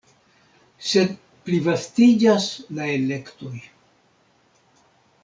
[0.91, 1.11] Sed
[1.49, 2.47] plivastiĝas
[2.79, 3.53] la elektoj.